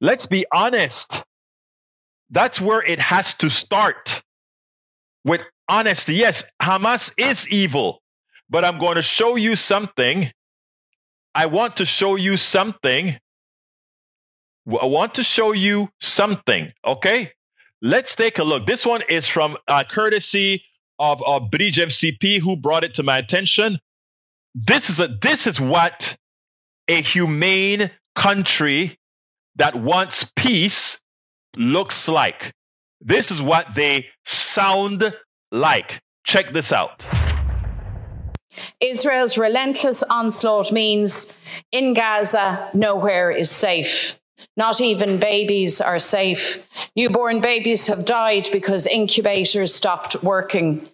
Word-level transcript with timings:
Let's 0.00 0.26
be 0.26 0.46
honest. 0.52 1.24
That's 2.30 2.60
where 2.60 2.82
it 2.82 2.98
has 2.98 3.34
to 3.38 3.50
start 3.50 4.22
with 5.24 5.42
honesty. 5.68 6.14
Yes, 6.14 6.50
Hamas 6.62 7.12
is 7.18 7.48
evil, 7.48 8.00
but 8.48 8.64
I'm 8.64 8.78
going 8.78 8.96
to 8.96 9.02
show 9.02 9.36
you 9.36 9.56
something. 9.56 10.30
I 11.34 11.46
want 11.46 11.76
to 11.76 11.84
show 11.84 12.16
you 12.16 12.36
something. 12.36 13.18
I 14.68 14.86
want 14.86 15.14
to 15.14 15.22
show 15.22 15.52
you 15.52 15.88
something. 16.00 16.72
Okay. 16.84 17.32
Let's 17.82 18.14
take 18.14 18.38
a 18.38 18.44
look. 18.44 18.66
This 18.66 18.84
one 18.84 19.02
is 19.08 19.26
from 19.26 19.56
uh, 19.66 19.84
courtesy 19.88 20.64
of, 20.98 21.22
of 21.26 21.50
Bridge 21.50 21.78
MCP 21.78 22.38
who 22.38 22.56
brought 22.56 22.84
it 22.84 22.94
to 22.94 23.02
my 23.02 23.18
attention. 23.18 23.78
This 24.54 24.90
is 24.90 25.00
a, 25.00 25.08
this 25.08 25.46
is 25.46 25.58
what 25.58 26.16
a 26.88 27.00
humane 27.00 27.90
country 28.14 28.98
that 29.60 29.74
wants 29.74 30.24
peace 30.34 31.02
looks 31.54 32.08
like. 32.08 32.50
This 33.02 33.30
is 33.30 33.42
what 33.42 33.74
they 33.74 34.06
sound 34.24 35.14
like. 35.52 36.00
Check 36.24 36.54
this 36.54 36.72
out. 36.72 37.06
Israel's 38.80 39.36
relentless 39.36 40.02
onslaught 40.04 40.72
means 40.72 41.38
in 41.72 41.92
Gaza, 41.92 42.70
nowhere 42.72 43.30
is 43.30 43.50
safe. 43.50 44.18
Not 44.56 44.80
even 44.80 45.20
babies 45.20 45.82
are 45.82 45.98
safe. 45.98 46.66
Newborn 46.96 47.42
babies 47.42 47.86
have 47.88 48.06
died 48.06 48.48
because 48.52 48.86
incubators 48.86 49.74
stopped 49.74 50.22
working. 50.22 50.88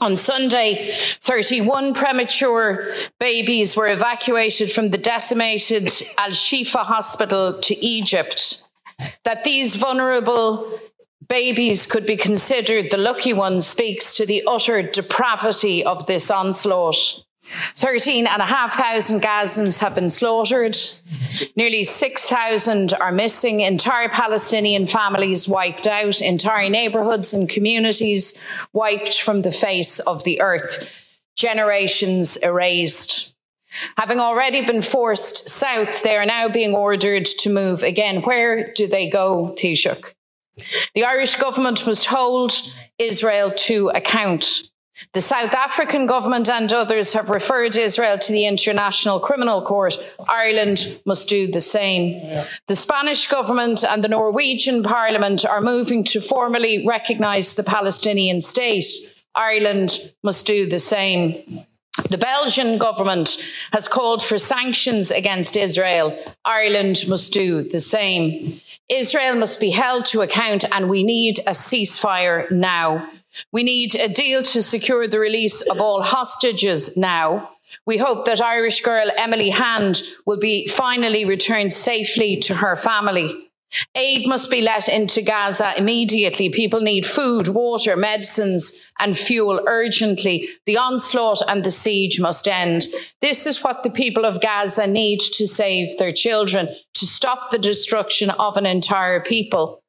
On 0.00 0.14
Sunday, 0.14 0.74
31 0.84 1.94
premature 1.94 2.92
babies 3.18 3.76
were 3.76 3.88
evacuated 3.88 4.70
from 4.70 4.90
the 4.90 4.98
decimated 4.98 5.84
Al 6.18 6.30
Shifa 6.30 6.84
hospital 6.84 7.58
to 7.60 7.74
Egypt. 7.84 8.62
That 9.24 9.44
these 9.44 9.76
vulnerable 9.76 10.80
babies 11.28 11.86
could 11.86 12.06
be 12.06 12.16
considered 12.16 12.90
the 12.90 12.98
lucky 12.98 13.32
ones 13.32 13.66
speaks 13.66 14.14
to 14.14 14.26
the 14.26 14.42
utter 14.46 14.82
depravity 14.82 15.84
of 15.84 16.06
this 16.06 16.30
onslaught. 16.30 17.25
13,500 17.48 19.22
Gazans 19.22 19.80
have 19.80 19.94
been 19.94 20.10
slaughtered. 20.10 20.76
Nearly 21.54 21.84
6,000 21.84 22.94
are 22.94 23.12
missing. 23.12 23.60
Entire 23.60 24.08
Palestinian 24.08 24.86
families 24.86 25.48
wiped 25.48 25.86
out. 25.86 26.20
Entire 26.20 26.68
neighborhoods 26.68 27.32
and 27.34 27.48
communities 27.48 28.66
wiped 28.72 29.20
from 29.20 29.42
the 29.42 29.52
face 29.52 30.00
of 30.00 30.24
the 30.24 30.40
earth. 30.40 31.18
Generations 31.36 32.36
erased. 32.38 33.34
Having 33.96 34.20
already 34.20 34.64
been 34.64 34.82
forced 34.82 35.48
south, 35.48 36.02
they 36.02 36.16
are 36.16 36.26
now 36.26 36.48
being 36.48 36.74
ordered 36.74 37.26
to 37.26 37.50
move 37.50 37.82
again. 37.82 38.22
Where 38.22 38.72
do 38.72 38.86
they 38.86 39.08
go, 39.10 39.54
Taoiseach? 39.58 40.14
The 40.94 41.04
Irish 41.04 41.36
government 41.36 41.86
must 41.86 42.06
hold 42.06 42.52
Israel 42.98 43.52
to 43.56 43.90
account. 43.90 44.70
The 45.12 45.20
South 45.20 45.52
African 45.52 46.06
government 46.06 46.48
and 46.48 46.72
others 46.72 47.12
have 47.12 47.28
referred 47.28 47.76
Israel 47.76 48.18
to 48.18 48.32
the 48.32 48.46
International 48.46 49.20
Criminal 49.20 49.62
Court. 49.62 49.98
Ireland 50.28 51.00
must 51.04 51.28
do 51.28 51.50
the 51.50 51.60
same. 51.60 52.12
Yeah. 52.12 52.44
The 52.66 52.76
Spanish 52.76 53.26
government 53.26 53.84
and 53.84 54.02
the 54.02 54.08
Norwegian 54.08 54.82
parliament 54.82 55.44
are 55.44 55.60
moving 55.60 56.02
to 56.04 56.20
formally 56.20 56.84
recognise 56.86 57.54
the 57.54 57.62
Palestinian 57.62 58.40
state. 58.40 58.86
Ireland 59.34 60.12
must 60.22 60.46
do 60.46 60.68
the 60.68 60.78
same. 60.78 61.66
The 62.08 62.18
Belgian 62.18 62.78
government 62.78 63.36
has 63.72 63.88
called 63.88 64.22
for 64.22 64.38
sanctions 64.38 65.10
against 65.10 65.56
Israel. 65.56 66.16
Ireland 66.44 67.04
must 67.08 67.32
do 67.32 67.62
the 67.62 67.80
same. 67.80 68.60
Israel 68.88 69.34
must 69.34 69.58
be 69.58 69.70
held 69.70 70.04
to 70.06 70.20
account, 70.20 70.64
and 70.72 70.88
we 70.88 71.02
need 71.02 71.40
a 71.40 71.50
ceasefire 71.50 72.48
now. 72.50 73.08
We 73.50 73.64
need 73.64 73.96
a 73.96 74.08
deal 74.08 74.42
to 74.44 74.62
secure 74.62 75.08
the 75.08 75.18
release 75.18 75.62
of 75.62 75.80
all 75.80 76.02
hostages 76.02 76.96
now. 76.96 77.50
We 77.84 77.98
hope 77.98 78.24
that 78.26 78.40
Irish 78.40 78.80
girl 78.80 79.10
Emily 79.18 79.50
Hand 79.50 80.02
will 80.24 80.38
be 80.38 80.68
finally 80.68 81.24
returned 81.24 81.72
safely 81.72 82.36
to 82.38 82.54
her 82.54 82.76
family. 82.76 83.50
Aid 83.94 84.26
must 84.26 84.50
be 84.50 84.62
let 84.62 84.88
into 84.88 85.22
Gaza 85.22 85.72
immediately. 85.76 86.48
People 86.50 86.80
need 86.80 87.06
food, 87.06 87.48
water, 87.48 87.96
medicines, 87.96 88.92
and 88.98 89.16
fuel 89.16 89.60
urgently. 89.66 90.48
The 90.66 90.76
onslaught 90.76 91.42
and 91.48 91.64
the 91.64 91.70
siege 91.70 92.20
must 92.20 92.48
end. 92.48 92.86
This 93.20 93.46
is 93.46 93.62
what 93.62 93.82
the 93.82 93.90
people 93.90 94.24
of 94.24 94.40
Gaza 94.40 94.86
need 94.86 95.20
to 95.20 95.46
save 95.46 95.96
their 95.98 96.12
children, 96.12 96.68
to 96.94 97.06
stop 97.06 97.50
the 97.50 97.58
destruction 97.58 98.30
of 98.30 98.56
an 98.56 98.66
entire 98.66 99.20
people. 99.20 99.82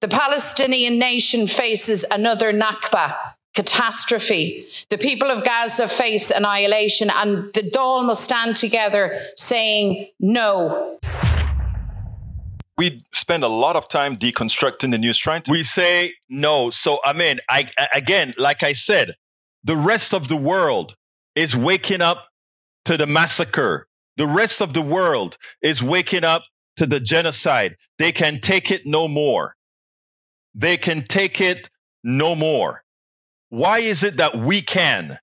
The 0.00 0.08
Palestinian 0.08 0.98
nation 0.98 1.46
faces 1.46 2.04
another 2.10 2.52
Nakba, 2.52 3.16
catastrophe. 3.54 4.66
The 4.90 4.98
people 4.98 5.30
of 5.30 5.44
Gaza 5.44 5.88
face 5.88 6.30
annihilation, 6.30 7.10
and 7.10 7.52
the 7.54 7.62
Dáil 7.62 8.04
must 8.04 8.24
stand 8.24 8.56
together 8.56 9.18
saying 9.36 10.08
no. 10.20 10.98
We 12.78 13.02
spend 13.22 13.44
a 13.44 13.48
lot 13.48 13.76
of 13.76 13.88
time 13.88 14.16
deconstructing 14.16 14.90
the 14.90 14.98
news, 14.98 15.16
trying 15.16 15.42
to. 15.42 15.50
We 15.52 15.62
say 15.62 16.12
no. 16.28 16.70
So, 16.70 16.98
I 17.04 17.12
mean, 17.12 17.38
I, 17.48 17.68
again, 17.94 18.34
like 18.36 18.64
I 18.64 18.72
said, 18.72 19.14
the 19.64 19.76
rest 19.76 20.12
of 20.12 20.26
the 20.26 20.36
world 20.36 20.96
is 21.36 21.56
waking 21.56 22.02
up 22.02 22.26
to 22.86 22.96
the 22.96 23.06
massacre. 23.06 23.86
The 24.16 24.26
rest 24.26 24.60
of 24.60 24.72
the 24.72 24.82
world 24.82 25.38
is 25.62 25.80
waking 25.82 26.24
up 26.24 26.42
to 26.76 26.86
the 26.86 26.98
genocide. 26.98 27.76
They 27.98 28.10
can 28.10 28.40
take 28.40 28.70
it 28.72 28.82
no 28.84 29.06
more. 29.06 29.54
They 30.54 30.76
can 30.76 31.02
take 31.02 31.40
it 31.40 31.70
no 32.02 32.34
more. 32.34 32.82
Why 33.50 33.78
is 33.78 34.02
it 34.02 34.16
that 34.16 34.34
we 34.34 34.62
can? 34.62 35.18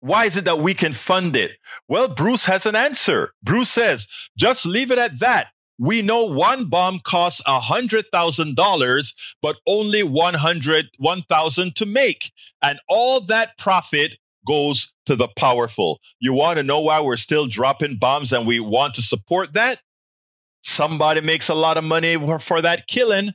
Why 0.00 0.24
is 0.24 0.36
it 0.36 0.46
that 0.46 0.58
we 0.58 0.72
can 0.72 0.92
fund 0.94 1.36
it? 1.36 1.52
Well, 1.86 2.08
Bruce 2.08 2.46
has 2.46 2.64
an 2.64 2.76
answer. 2.76 3.34
Bruce 3.42 3.70
says, 3.70 4.06
just 4.38 4.64
leave 4.64 4.90
it 4.90 4.98
at 4.98 5.20
that. 5.20 5.48
We 5.78 6.02
know 6.02 6.26
one 6.26 6.66
bomb 6.66 7.00
costs 7.00 7.42
a 7.46 7.58
hundred 7.58 8.06
thousand 8.12 8.56
dollars, 8.56 9.14
but 9.42 9.56
only 9.66 10.02
one 10.02 10.34
hundred, 10.34 10.86
one 10.98 11.22
thousand 11.22 11.76
to 11.76 11.86
make. 11.86 12.32
And 12.62 12.78
all 12.88 13.20
that 13.22 13.58
profit 13.58 14.16
goes 14.46 14.92
to 15.06 15.16
the 15.16 15.28
powerful. 15.28 16.00
You 16.20 16.32
want 16.34 16.58
to 16.58 16.62
know 16.62 16.80
why 16.80 17.00
we're 17.00 17.16
still 17.16 17.46
dropping 17.46 17.96
bombs 17.96 18.32
and 18.32 18.46
we 18.46 18.60
want 18.60 18.94
to 18.94 19.02
support 19.02 19.54
that? 19.54 19.82
Somebody 20.62 21.20
makes 21.20 21.48
a 21.48 21.54
lot 21.54 21.76
of 21.76 21.84
money 21.84 22.16
for 22.38 22.62
that 22.62 22.86
killing 22.86 23.34